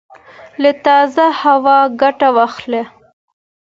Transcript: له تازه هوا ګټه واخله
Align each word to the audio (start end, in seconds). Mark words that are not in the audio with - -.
له 0.61 0.71
تازه 0.85 1.25
هوا 1.41 1.77
ګټه 2.01 2.29
واخله 2.35 2.83